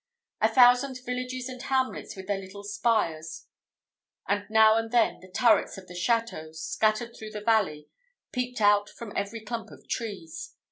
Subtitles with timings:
[0.41, 3.45] A thousand villages and hamlets with their little spires,
[4.27, 7.87] and now and then the turrets of the châteaux, scattered through the valley,
[8.31, 10.55] peeped out from every clump of trees.